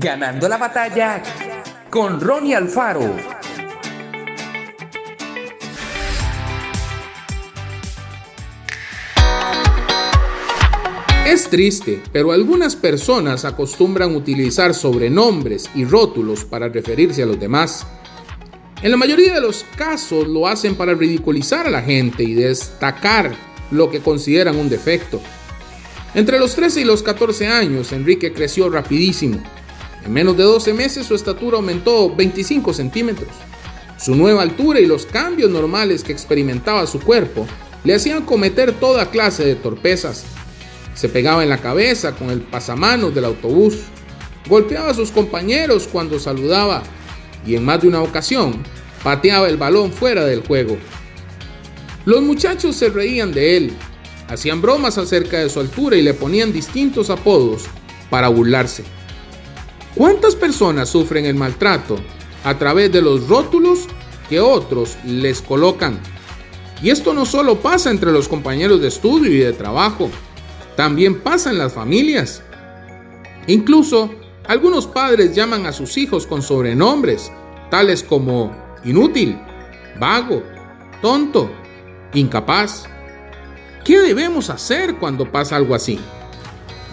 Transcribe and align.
Ganando 0.00 0.48
la 0.48 0.58
batalla 0.58 1.20
con 1.90 2.20
Ronnie 2.20 2.54
Alfaro. 2.54 3.16
Es 11.26 11.50
triste, 11.50 12.00
pero 12.12 12.30
algunas 12.30 12.76
personas 12.76 13.44
acostumbran 13.44 14.14
utilizar 14.14 14.72
sobrenombres 14.72 15.68
y 15.74 15.84
rótulos 15.84 16.44
para 16.44 16.68
referirse 16.68 17.24
a 17.24 17.26
los 17.26 17.40
demás. 17.40 17.84
En 18.82 18.92
la 18.92 18.96
mayoría 18.96 19.34
de 19.34 19.40
los 19.40 19.64
casos 19.76 20.28
lo 20.28 20.46
hacen 20.46 20.76
para 20.76 20.94
ridiculizar 20.94 21.66
a 21.66 21.70
la 21.70 21.82
gente 21.82 22.22
y 22.22 22.34
destacar 22.34 23.34
lo 23.72 23.90
que 23.90 23.98
consideran 23.98 24.56
un 24.58 24.68
defecto. 24.68 25.20
Entre 26.14 26.38
los 26.38 26.54
13 26.54 26.82
y 26.82 26.84
los 26.84 27.02
14 27.02 27.48
años, 27.48 27.90
Enrique 27.92 28.32
creció 28.32 28.70
rapidísimo. 28.70 29.42
En 30.04 30.12
menos 30.12 30.36
de 30.36 30.44
12 30.44 30.72
meses 30.74 31.06
su 31.06 31.14
estatura 31.14 31.56
aumentó 31.56 32.14
25 32.14 32.72
centímetros. 32.72 33.28
Su 33.98 34.14
nueva 34.14 34.42
altura 34.42 34.80
y 34.80 34.86
los 34.86 35.06
cambios 35.06 35.50
normales 35.50 36.04
que 36.04 36.12
experimentaba 36.12 36.86
su 36.86 37.00
cuerpo 37.00 37.46
le 37.84 37.94
hacían 37.94 38.24
cometer 38.24 38.72
toda 38.72 39.10
clase 39.10 39.44
de 39.44 39.54
torpezas. 39.56 40.24
Se 40.94 41.08
pegaba 41.08 41.42
en 41.42 41.48
la 41.48 41.58
cabeza 41.58 42.14
con 42.14 42.30
el 42.30 42.40
pasamanos 42.40 43.14
del 43.14 43.24
autobús, 43.24 43.78
golpeaba 44.48 44.90
a 44.90 44.94
sus 44.94 45.10
compañeros 45.10 45.88
cuando 45.90 46.18
saludaba 46.18 46.82
y 47.46 47.56
en 47.56 47.64
más 47.64 47.80
de 47.82 47.88
una 47.88 48.02
ocasión 48.02 48.62
pateaba 49.02 49.48
el 49.48 49.56
balón 49.56 49.92
fuera 49.92 50.24
del 50.24 50.46
juego. 50.46 50.76
Los 52.04 52.22
muchachos 52.22 52.76
se 52.76 52.88
reían 52.88 53.32
de 53.32 53.56
él, 53.56 53.72
hacían 54.28 54.62
bromas 54.62 54.98
acerca 54.98 55.38
de 55.38 55.50
su 55.50 55.60
altura 55.60 55.96
y 55.96 56.02
le 56.02 56.14
ponían 56.14 56.52
distintos 56.52 57.10
apodos 57.10 57.64
para 58.10 58.28
burlarse. 58.28 58.84
¿Cuántas 59.98 60.36
personas 60.36 60.88
sufren 60.88 61.26
el 61.26 61.34
maltrato 61.34 61.96
a 62.44 62.56
través 62.56 62.92
de 62.92 63.02
los 63.02 63.26
rótulos 63.26 63.88
que 64.28 64.38
otros 64.38 64.96
les 65.04 65.42
colocan? 65.42 65.98
Y 66.80 66.90
esto 66.90 67.12
no 67.12 67.26
solo 67.26 67.56
pasa 67.56 67.90
entre 67.90 68.12
los 68.12 68.28
compañeros 68.28 68.80
de 68.80 68.86
estudio 68.86 69.32
y 69.32 69.38
de 69.38 69.52
trabajo, 69.52 70.08
también 70.76 71.18
pasa 71.20 71.50
en 71.50 71.58
las 71.58 71.72
familias. 71.72 72.44
Incluso 73.48 74.08
algunos 74.46 74.86
padres 74.86 75.34
llaman 75.34 75.66
a 75.66 75.72
sus 75.72 75.96
hijos 75.96 76.28
con 76.28 76.42
sobrenombres, 76.42 77.32
tales 77.68 78.04
como 78.04 78.56
inútil, 78.84 79.36
vago, 79.98 80.44
tonto, 81.02 81.50
incapaz. 82.14 82.84
¿Qué 83.84 83.98
debemos 83.98 84.48
hacer 84.48 84.94
cuando 84.94 85.32
pasa 85.32 85.56
algo 85.56 85.74
así? 85.74 85.98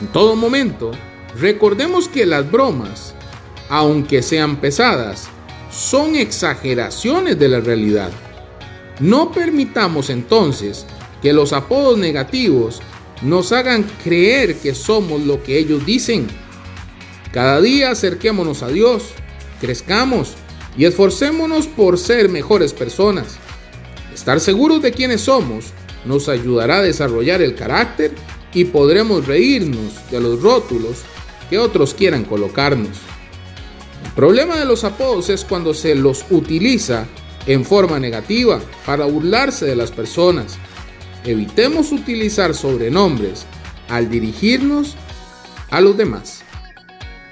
En 0.00 0.06
todo 0.12 0.36
momento, 0.36 0.92
recordemos 1.38 2.08
que 2.08 2.26
las 2.26 2.50
bromas, 2.50 3.14
aunque 3.68 4.22
sean 4.22 4.56
pesadas, 4.56 5.28
son 5.70 6.16
exageraciones 6.16 7.38
de 7.38 7.48
la 7.48 7.60
realidad. 7.60 8.10
No 9.00 9.32
permitamos 9.32 10.10
entonces 10.10 10.86
que 11.22 11.32
los 11.32 11.52
apodos 11.52 11.98
negativos 11.98 12.80
nos 13.22 13.52
hagan 13.52 13.84
creer 14.02 14.56
que 14.56 14.74
somos 14.74 15.22
lo 15.22 15.42
que 15.42 15.58
ellos 15.58 15.86
dicen. 15.86 16.26
Cada 17.32 17.60
día 17.60 17.90
acerquémonos 17.90 18.62
a 18.62 18.68
Dios, 18.68 19.04
crezcamos 19.60 20.34
y 20.76 20.84
esforcémonos 20.84 21.66
por 21.66 21.98
ser 21.98 22.28
mejores 22.28 22.72
personas. 22.74 23.38
Estar 24.12 24.40
seguros 24.40 24.82
de 24.82 24.92
quiénes 24.92 25.22
somos 25.22 25.66
nos 26.04 26.28
ayudará 26.28 26.78
a 26.78 26.82
desarrollar 26.82 27.40
el 27.40 27.54
carácter 27.54 28.12
y 28.52 28.64
podremos 28.64 29.26
reírnos 29.26 30.10
de 30.10 30.20
los 30.20 30.42
rótulos 30.42 30.98
que 31.52 31.58
otros 31.58 31.92
quieran 31.92 32.24
colocarnos. 32.24 32.96
El 34.06 34.10
problema 34.12 34.56
de 34.56 34.64
los 34.64 34.84
apodos 34.84 35.28
es 35.28 35.44
cuando 35.44 35.74
se 35.74 35.94
los 35.94 36.24
utiliza 36.30 37.06
en 37.44 37.66
forma 37.66 38.00
negativa 38.00 38.58
para 38.86 39.04
burlarse 39.04 39.66
de 39.66 39.76
las 39.76 39.90
personas. 39.90 40.56
Evitemos 41.26 41.92
utilizar 41.92 42.54
sobrenombres 42.54 43.44
al 43.90 44.08
dirigirnos 44.08 44.96
a 45.70 45.82
los 45.82 45.94
demás. 45.94 46.42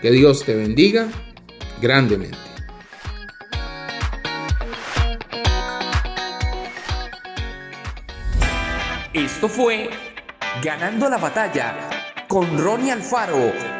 Que 0.02 0.10
Dios 0.10 0.44
te 0.44 0.54
bendiga 0.54 1.08
grandemente. 1.80 2.36
Esto 9.14 9.48
fue 9.48 9.88
Ganando 10.62 11.08
la 11.08 11.16
batalla 11.16 11.88
con 12.28 12.58
Ronnie 12.58 12.92
Alfaro. 12.92 13.79